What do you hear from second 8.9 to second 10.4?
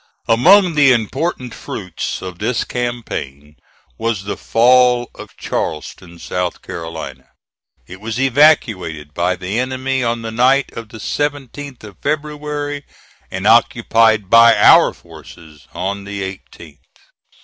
by the enemy on the